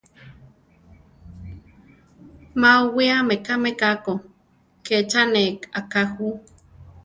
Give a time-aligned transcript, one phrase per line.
[2.61, 4.13] Má owiámi kame ká ko,
[4.85, 5.43] ké cha ne;
[5.79, 6.29] aká ju.